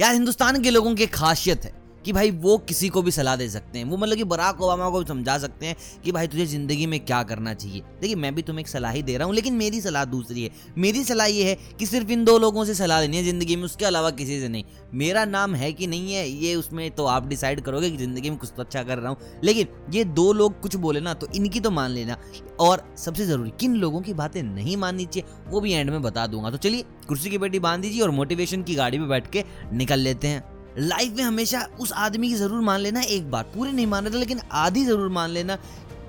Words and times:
यार 0.00 0.12
हिंदुस्तान 0.12 0.62
के 0.62 0.70
लोगों 0.70 0.94
की 0.94 1.06
खासियत 1.06 1.64
है। 1.64 1.79
कि 2.04 2.12
भाई 2.12 2.30
वो 2.32 2.56
किसी 2.58 2.88
को 2.88 3.02
भी 3.02 3.10
सलाह 3.10 3.36
दे 3.36 3.48
सकते 3.48 3.78
हैं। 3.78 3.84
वो 3.86 3.96
मतलब 3.96 4.16
कि 4.16 4.24
बराक 4.24 4.60
ओबामा 4.62 4.88
को 4.90 4.98
भी 4.98 5.06
समझा 5.06 5.36
सकते 5.38 5.66
हैं 5.66 5.76
कि 6.04 6.12
भाई 6.12 6.26
तुझे 6.26 6.46
ज़िंदगी 6.46 6.86
में 6.86 6.98
क्या 7.00 7.22
करना 7.22 7.54
चाहिए। 7.54 7.82
देखिए, 8.00 8.16
मैं 8.16 8.34
भी 8.34 8.42
तुम्हें 8.42 8.60
एक 8.60 8.68
सलाह 8.68 8.92
ही 8.92 9.02
दे 9.02 9.16
रहा 9.16 9.26
हूँ, 9.26 9.34
लेकिन 9.34 9.54
मेरी 9.54 9.80
सलाह 9.80 10.04
दूसरी 10.06 10.42
है। 10.42 10.50
मेरी 10.78 11.04
सलाह 11.04 11.26
ये 11.26 11.44
है 11.44 11.54
कि 11.78 11.86
सिर्फ़ 11.86 12.10
इन 12.10 12.24
दो 12.24 12.38
लोगों 12.38 12.64
से 12.64 12.74
सलाह 12.74 13.00
लेनी 13.00 13.16
है 13.16 13.24
ज़िंदगी 13.24 13.56
में, 13.56 13.64
उसके 13.64 13.84
अलावा 13.84 14.10
किसी 14.12 14.40
से 14.40 14.48
नहीं। 14.48 14.64
मेरा 14.94 15.24
नाम 15.24 15.54
है 15.54 15.72
कि 15.72 15.86
नहीं 15.86 16.14
है, 16.14 16.28
ये 16.28 16.54
उसमें 16.54 16.90
तो 16.90 17.04
आप 17.06 17.26
डिसाइड 17.28 17.60
करोगे 17.60 17.90
कि 17.90 17.96
ज़िंदगी 17.96 18.30
में 18.30 18.38
कुछ 18.38 18.52
तो 18.56 18.62
अच्छा 18.62 18.82
कर 18.82 18.98
रहा 18.98 19.08
हूँ। 19.08 19.40
लेकिन 19.44 19.68
ये 19.92 20.04
दो 20.04 20.32
लोग 20.32 20.60
कुछ 20.60 20.76
बोले 20.76 21.00
ना 21.00 21.14
तो 21.14 21.28
इनकी 21.34 21.60
तो 21.60 21.70
मान 21.70 21.90
लेना। 21.90 22.16
और 22.60 22.82
सबसे 22.98 23.26
ज़रूरी, 23.26 23.52
किन 23.60 23.74
लोगों 23.76 24.00
की 24.00 24.14
बातें 24.14 24.42
नहीं 24.42 24.76
माननी 24.76 25.04
चाहिए, 25.04 25.28
वो 25.48 25.60
भी 25.60 25.72
एंड 25.72 25.90
में 25.90 26.00
बता 26.02 26.26
दूँगा। 26.26 26.50
तो 26.50 26.56
चलिए, 26.56 26.84
कुर्सी 27.08 27.30
की 27.30 27.38
बेटी 27.38 27.58
बाँध 27.58 27.82
दीजिए 27.82 28.02
और 28.02 28.10
मोटिवेशन 28.10 28.62
की 28.62 28.74
गाड़ी 28.74 28.98
में 28.98 29.08
बैठ 29.08 29.30
के 29.30 29.44
निकल 29.72 29.98
लेते 29.98 30.28
हैं। 30.28 30.42
लाइफ 30.80 31.16
में 31.16 31.22
हमेशा 31.24 31.66
उस 31.80 31.92
आदमी 31.92 32.28
की 32.28 32.34
ज़रूर 32.34 32.60
मान 32.60 32.80
लेना, 32.80 33.00
एक 33.00 33.30
बार 33.30 33.44
पूरी 33.54 33.72
नहीं 33.72 33.86
मान 33.86 34.06
रहे 34.06 34.18
लेकिन 34.18 34.40
आधी 34.52 34.84
ज़रूर 34.84 35.08
मान 35.08 35.30
लेना 35.30 35.56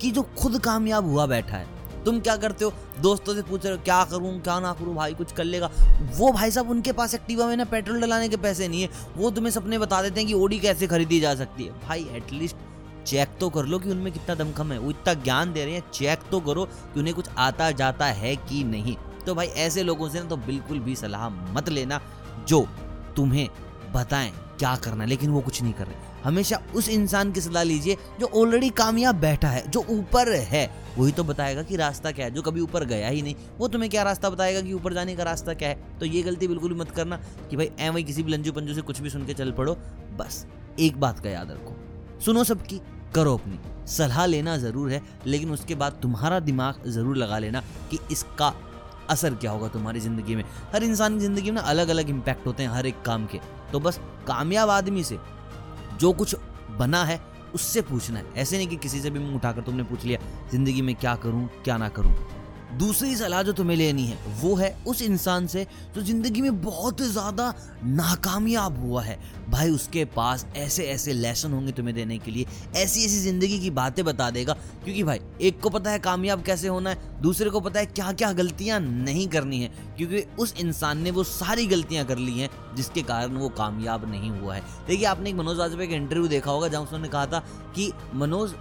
कि 0.00 0.10
जो 0.10 0.22
खुद 0.38 0.58
कामयाब 0.58 1.06
हुआ 1.06 1.26
बैठा 1.26 1.56
है। 1.56 1.80
तुम 2.04 2.18
क्या 2.20 2.36
करते 2.36 2.64
हो? 2.64 2.72
दोस्तों 3.00 3.34
से 3.34 3.42
पूछ 3.42 3.64
रहे 3.64 3.74
हो, 3.74 3.82
क्या 3.84 4.02
करूँ, 4.04 4.38
क्या 4.40 4.58
ना 4.60 4.72
करूँ, 4.72 4.94
भाई 4.94 5.14
कुछ 5.14 5.32
कर 5.32 5.44
लेगा? 5.44 5.70
वो 6.16 6.30
भाई 6.32 6.50
साहब 6.50 6.70
उनके 6.70 6.92
पास 6.92 7.14
एक्टिवा 7.14 7.46
में 7.46 7.56
ना 7.56 7.64
पेट्रोल 7.64 8.00
डलाने 8.00 8.28
के 8.28 8.36
पैसे 8.36 8.68
नहीं 8.68 8.82
है। 8.82 8.88
वो 9.16 9.30
तुम्हें 9.30 9.52
सपने 9.52 9.78
बता 9.78 10.00
देते 10.02 10.20
हैं 10.20 10.28
कि 10.28 10.34
ओडी 10.34 10.58
कैसे 10.58 10.86
खरीदी 10.86 11.20
जा 11.20 11.34
सकती 11.34 11.64
है। 11.64 11.72
भाई 11.80 12.06
एटलीस्ट 12.12 12.56
चेक 13.06 13.36
तो 13.40 13.50
कर 13.50 13.64
लो 13.64 13.78
कि 13.78 13.90
उनमें 13.90 14.12
कितना 14.12 14.34
दमखम 14.34 14.72
है। 14.72 14.78
वो 14.78 14.90
इतना 14.90 15.14
ज्ञान 15.14 15.52
दे 15.52 15.64
रहे 15.64 15.74
हैं 15.74 15.90
चेक 15.90 16.20
तो 16.30 16.40
करो 16.40 16.64
कि 16.64 17.00
उन्हें 17.00 17.14
कुछ 17.16 17.28
आता 17.38 17.70
जाता 17.72 18.06
है 18.06 18.34
कि 18.38 18.62
नहीं। 18.64 18.96
तो 19.26 19.34
भाई, 19.34 19.46
ऐसे 19.46 19.82
लोगों 19.82 20.08
से 20.08 20.20
ना 20.20 20.24
तो 20.24 20.36
बिल्कुल 20.36 20.78
भी 20.78 20.96
सलाह 20.96 21.28
मत 21.28 21.68
लेना, 21.68 22.00
जो 22.48 22.66
तुम्हें 23.16 23.48
बताएँ। 23.94 24.32
क्या 24.62 24.74
करना 24.76 25.02
है, 25.02 25.08
लेकिन 25.08 25.30
वो 25.30 25.40
कुछ 25.40 25.60
नहीं 25.62 25.72
कर 25.72 25.86
रहे। 25.86 26.10
हमेशा 26.24 26.60
उस 26.74 26.88
इंसान 26.88 27.30
की 27.32 27.40
सलाह 27.40 27.62
लीजिए 27.62 27.96
जो 28.20 28.26
ऑलरेडी 28.34 28.68
कामयाब 28.70 29.16
बैठा 29.20 29.48
है, 29.48 29.66
जो 29.70 29.84
ऊपर 29.90 30.32
है। 30.32 30.70
वही 30.98 31.12
तो 31.12 31.24
बताएगा 31.24 31.62
कि 31.62 31.76
रास्ता 31.76 32.10
क्या 32.12 32.26
है, 32.26 32.30
जो 32.30 32.42
कभी 32.42 32.60
ऊपर 32.60 32.84
गया 32.84 33.08
ही 33.08 33.22
नहीं। 33.22 33.34
वो 33.58 33.68
तुम्हें 33.68 33.90
क्या 33.90 34.02
रास्ता 34.02 34.30
बताएगा 34.30 34.60
कि 34.60 34.72
ऊपर 34.72 34.94
जाने 34.94 35.16
का 35.16 35.22
रास्ता 35.22 35.54
क्या 35.54 35.68
है? 35.68 35.98
तो 36.00 36.06
ये 36.06 36.22
गलती 36.22 36.48
बिल्कुल 36.48 36.72
भी 36.72 36.80
मत 36.80 36.90
करना 36.90 37.16
कि 37.50 37.56
भाई 37.56 37.70
ए 37.80 37.88
वही 37.88 38.04
किसी 38.04 38.22
भी 38.22 38.32
लंजू 38.32 38.52
पंजू 38.52 38.74
से 38.74 38.80
कुछ 38.82 39.00
भी 39.00 39.10
सुन 39.10 39.26
के 39.26 39.34
चल 39.34 39.52
पड़ो। 39.52 39.74
बस, 40.18 40.44
एक 40.80 41.00
बात 41.00 41.20
का 41.20 41.30
याद 41.30 41.50
रखो। 41.50 42.20
सुनो 42.20 42.44
सबकी, 42.44 42.80
करो 43.14 43.36
अपनी। 43.36 43.58
सलाह 43.88 44.26
लेना 44.26 44.56
ज़रूर 44.58 44.90
है, 44.90 45.02
लेकिन 45.26 45.50
उसके 45.50 45.74
बाद 45.74 45.98
तुम्हारा 46.02 46.40
दिमाग 46.40 46.88
ज़रूर 46.88 47.16
लगा 47.16 47.38
लेना 47.38 47.62
कि 47.90 47.98
इसका 48.10 48.54
असर 49.10 49.34
क्या 49.34 49.50
होगा 49.50 49.68
तुम्हारी 49.68 50.00
ज़िंदगी 50.00 50.34
में? 50.36 50.44
हर 50.74 50.84
इंसान 50.84 51.14
की 51.14 51.20
ज़िंदगी 51.20 51.50
में 51.50 51.56
ना 51.56 51.62
अलग 51.62 51.88
अलग 51.88 52.10
इम्पैक्ट 52.10 52.46
होते 52.46 52.62
हैं 52.62 52.70
हर 52.70 52.86
एक 52.86 53.02
काम 53.02 53.26
के। 53.26 53.40
तो 53.72 53.80
बस 53.80 54.00
कामयाब 54.26 54.70
आदमी 54.70 55.04
से 55.04 55.18
जो 56.00 56.12
कुछ 56.12 56.36
बना 56.78 57.04
है, 57.04 57.20
उससे 57.54 57.80
पूछना 57.82 58.18
है। 58.18 58.34
ऐसे 58.34 58.56
नहीं 58.56 58.68
कि 58.68 58.76
किसी 58.76 59.00
से 59.00 59.10
भी 59.10 59.18
मुँह 59.18 59.34
उठाकर 59.36 59.62
तुमने 59.62 59.82
पूछ 59.82 60.04
लिया, 60.04 60.18
ज़िंदगी 60.50 60.82
में 60.82 60.94
क्या 60.94 61.14
करूँ, 61.16 61.48
क्या 61.64 61.76
ना 61.76 61.88
करूँ। 61.88 62.12
दूसरी 62.72 63.16
सलाह 63.16 63.42
जो 63.42 63.52
तुम्हें 63.52 63.76
लेनी 63.76 64.04
है, 64.06 64.16
वो 64.40 64.54
है 64.56 64.76
उस 64.86 65.02
इंसान 65.02 65.46
से 65.46 65.66
जो 65.94 66.02
ज़िंदगी 66.02 66.40
में 66.42 66.60
बहुत 66.62 67.00
ज़्यादा 67.02 67.54
नाकामयाब 67.84 68.80
हुआ 68.80 69.02
है। 69.02 69.18
भाई, 69.50 69.70
उसके 69.70 70.04
पास 70.04 70.46
ऐसे 70.56 70.84
ऐसे 70.84 71.12
लेसन 71.12 71.52
होंगे 71.52 71.72
तुम्हें 71.72 71.94
देने 71.96 72.18
के 72.18 72.30
लिए 72.30 72.46
ऐसी 72.76 73.04
ऐसी 73.04 73.18
ज़िंदगी 73.18 73.58
की 73.58 73.70
बातें 73.70 74.04
बता 74.04 74.30
देगा। 74.30 74.52
क्योंकि 74.84 75.02
भाई, 75.02 75.20
एक 75.40 75.60
को 75.60 75.70
पता 75.70 75.90
है 75.90 75.98
कामयाब 75.98 76.42
कैसे 76.42 76.68
होना 76.68 76.90
है, 76.90 77.20
दूसरे 77.22 77.50
को 77.50 77.60
पता 77.60 77.80
है 77.80 77.86
क्या 77.86 78.12
क्या 78.12 78.32
गलतियाँ 78.32 78.80
नहीं 78.80 79.28
करनी 79.28 79.62
है। 79.62 79.70
क्योंकि 79.96 80.24
उस 80.38 80.54
इंसान 80.58 80.98
ने 80.98 81.10
वो 81.10 81.24
सारी 81.24 81.66
गलतियाँ 81.66 82.04
कर 82.04 82.18
ली 82.18 82.38
हैं, 82.38 82.50
जिसके 82.76 83.02
कारण 83.02 83.36
वो 83.36 83.48
कामयाब 83.48 84.10
नहीं 84.10 84.30
हुआ 84.30 84.54
है। 84.54 84.62
देखिए, 84.88 85.06
आपने 85.06 85.30
एक 85.30 85.36
मनोज 85.36 85.58
वाजपेयी 85.58 85.88
का 85.88 85.96
इंटरव्यू 85.96 86.28
देखा 86.28 86.50
होगा, 86.50 86.68
जहाँ 86.68 86.82
उसने 86.82 87.08
कहा 87.08 87.26
था 87.26 87.44
कि, 87.74 87.92
मनोज, 88.14 88.54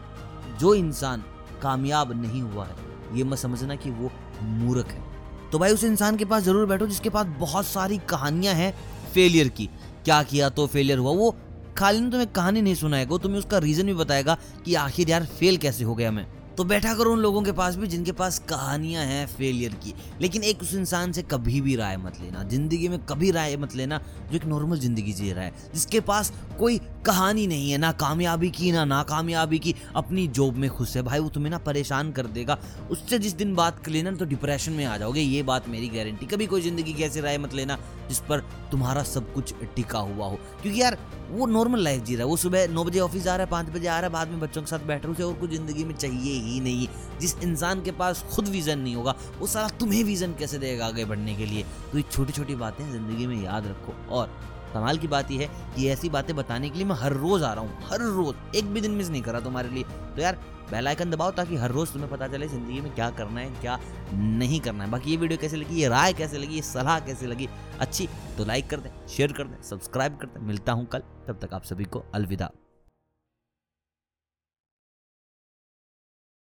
जो 0.59 0.75
इंसान 0.75 1.23
कामयाब 1.61 2.21
नहीं 2.21 2.41
हुआ 2.41 2.65
है 2.65 2.90
ये 3.13 3.23
मत 3.23 3.37
समझना 3.37 3.75
कि 3.75 3.89
वो 3.91 4.11
मूर्ख 4.41 4.87
है। 4.87 5.03
तो 5.51 5.59
भाई 5.59 5.73
उस 5.73 5.83
इंसान 5.83 6.17
के 6.17 6.25
पास 6.25 6.43
ज़रूर 6.43 6.65
बैठो 6.65 6.87
जिसके 6.87 7.09
पास 7.09 7.27
बहुत 7.39 7.65
सारी 7.65 7.97
कहानियाँ 8.09 8.53
हैं 8.55 8.73
फेलियर 9.13 9.47
की। 9.47 9.69
क्या 10.05 10.21
किया 10.23 10.49
तो 10.49 10.67
फेलियर 10.67 10.97
हुआ? 10.97 11.11
वो 11.11 11.35
खाली 11.77 11.99
ने 12.01 12.09
तुम्हें 12.11 12.31
कहानी 12.31 12.61
नहीं 12.61 12.75
सुनाएगा 12.75 13.17
तुम्हें 13.17 13.39
उसका 13.39 13.57
रीजन 13.57 13.85
भी 13.85 13.93
बताएगा 13.93 14.37
कि 14.65 14.75
आखिर 14.75 15.09
यार 15.09 15.25
फेल 15.39 15.57
कैसे 15.57 15.83
हो 15.83 15.95
गया 15.95 16.11
मैं। 16.11 16.25
तो 16.57 16.63
बैठा 16.63 16.93
करो 16.93 17.11
उन 17.11 17.19
लोगों 17.19 17.41
के 17.41 17.51
पास 17.51 17.75
भी 17.75 17.87
जिनके 17.87 18.11
पास 18.11 18.39
कहानियाँ 18.39 19.03
हैं 19.05 19.25
फेलियर 19.27 19.73
की। 19.73 19.93
लेकिन 20.21 20.43
एक 20.43 20.61
उस 20.61 20.73
इंसान 20.73 21.11
से 21.11 21.21
कभी 21.21 21.61
भी 21.61 21.75
राय 21.75 21.97
मत 21.97 22.19
लेना। 22.21 22.43
ज़िंदगी 22.43 22.87
में 22.87 22.99
कभी 23.05 23.31
राय 23.31 23.57
मत 23.57 23.75
लेना 23.75 23.99
जो 24.31 24.35
एक 24.35 24.45
नॉर्मल 24.45 24.79
ज़िंदगी 24.79 25.13
जी 25.13 25.31
रहा 25.31 25.43
है। 25.43 25.53
जिसके 25.73 25.99
पास 25.99 26.31
कोई 26.59 26.79
कहानी 27.05 27.45
नहीं 27.47 27.71
है, 27.71 27.77
ना 27.77 27.91
कामयाबी 27.91 28.49
की, 28.49 28.71
ना 28.71 28.83
नाकामयाबी 28.85 29.59
की, 29.59 29.75
अपनी 29.95 30.27
जॉब 30.27 30.55
में 30.55 30.69
खुश 30.69 30.95
है। 30.95 31.01
भाई, 31.03 31.19
वो 31.19 31.29
तुम्हें 31.29 31.51
ना 31.51 31.57
परेशान 31.57 32.11
कर 32.11 32.27
देगा। 32.27 32.57
उससे 32.91 33.19
जिस 33.19 33.33
दिन 33.33 33.55
बात 33.55 33.79
कर 33.79 33.91
लेना 33.91 34.11
तो 34.11 34.25
डिप्रेशन 34.25 34.71
में 34.71 34.85
आ 34.85 34.97
जाओगे। 34.97 35.21
ये 35.21 35.43
बात 35.43 35.69
मेरी 35.69 35.87
गारंटी 35.89 36.25
कभी 36.25 36.45
कोई 36.45 36.61
ज़िंदगी 36.61 36.93
की 36.93 37.03
ऐसी 37.03 37.21
राय 37.21 37.37
मत 37.37 37.53
लेना 37.53 37.77
जिस 38.09 38.19
पर 38.19 38.39
तुम्हारा 38.71 39.03
सब 39.03 39.33
कुछ 39.33 39.53
टिका 39.75 39.99
हुआ 39.99 40.27
हो। 40.27 40.39
क्योंकि 40.61 40.81
यार, 40.81 40.97
वो 41.31 41.45
नॉर्मल 41.45 41.79
लाइफ 41.79 42.03
जी 42.03 42.15
रहा 42.15 42.23
है। 42.23 42.29
वो 42.29 42.37
सुबह 42.37 42.67
नौ 42.67 42.83
बजे 42.83 42.99
ऑफ़िस 42.99 43.23
जा 43.23 43.35
रहा 43.35 43.45
है, 43.45 43.51
पाँच 43.51 43.69
बजे 43.69 43.87
आ 43.87 43.99
रहा 43.99 44.07
है, 44.07 44.13
बाद 44.13 44.29
में 44.29 44.39
बच्चों 44.39 44.61
के 44.61 44.67
साथ 44.67 44.85
बैठ 44.87 45.05
रहे 45.05 45.13
उसे 45.13 45.23
और 45.23 45.33
कुछ 45.33 45.49
ज़िंदगी 45.49 45.83
में 45.83 45.95
चाहिए 45.95 46.40
ही 46.43 46.59
नहीं। 46.59 46.87
जिस 47.19 47.37
इंसान 47.39 47.81
के 47.81 47.91
पास 47.93 48.23
खुद 48.31 48.47
विजन 48.49 48.79
नहीं 48.79 48.95
होगा, 48.95 49.15
वो 49.39 49.47
सारा 49.47 49.67
तुम्हें 49.79 50.03
विजन 50.03 50.33
कैसे 50.33 50.57
देगा 50.59 50.85
आगे 50.85 51.05
बढ़ने 51.05 51.35
के 51.35 51.45
लिए? 51.45 51.65
तो 51.91 51.97
ये 51.97 52.03
छोटी 52.11 52.33
छोटी 52.33 52.55
बातें 52.55 52.89
ज़िंदगी 52.91 53.27
में 53.27 53.41
याद 53.43 53.67
रखो। 53.67 53.95
और 54.11 54.39
कमाल 54.73 54.97
की 54.97 55.07
बात 55.07 55.31
यह 55.31 55.39
है 55.39 55.75
कि 55.75 55.87
ऐसी 55.89 56.09
बातें 56.09 56.35
बताने 56.35 56.69
के 56.69 56.77
लिए 56.77 56.87
मैं 56.87 56.95
हर 56.95 57.13
रोज 57.13 57.43
आ 57.43 57.53
रहा 57.53 57.63
हूँ, 57.63 57.77
हर 57.83 58.01
रोज। 58.01 58.55
एक 58.55 58.65
भी 58.65 58.81
दिन 58.81 58.91
मिस 58.91 59.09
नहीं 59.09 59.21
कर 59.21 59.39
तुम्हारे 59.39 59.69
लिए। 59.69 59.83
तो 59.83 60.21
यार 60.21 60.39
बेल 60.71 60.87
आइकन 60.87 61.11
दबाओ 61.11 61.31
ताकि 61.31 61.55
हर 61.57 61.71
रोज 61.71 61.91
तुम्हें 61.93 62.11
पता 62.11 62.27
चले 62.27 62.47
ज़िंदगी 62.47 62.81
में 62.81 62.93
क्या 62.95 63.09
करना 63.11 63.39
है, 63.39 63.49
क्या 63.61 63.77
नहीं 64.13 64.59
करना 64.59 64.83
है। 64.83 64.89
बाकी 64.91 65.11
ये 65.11 65.17
वीडियो 65.17 65.39
कैसे 65.39 65.57
लगी, 65.57 65.81
ये 65.81 65.87
राय 65.89 66.13
कैसे 66.13 66.37
लगी, 66.37 66.55
ये 66.55 66.61
सलाह 66.61 66.99
कैसे 66.99 67.27
लगी, 67.27 67.49
अच्छी 67.79 68.07
तो 68.37 68.45
लाइक 68.45 68.69
कर 68.69 68.79
दें 68.79 68.89
शेयर 69.07 69.31
कर 69.31 69.47
दें 69.47 69.61
सब्सक्राइब 69.63 70.17
कर 70.17 70.27
दें। 70.27 70.45
मिलता 70.47 70.71
हूँ 70.71 70.85
कल, 70.85 71.03
तब 71.27 71.39
तक 71.41 71.53
आप 71.53 71.63
सभी 71.63 71.85
को 71.85 72.03
अलविदा। 72.15 72.51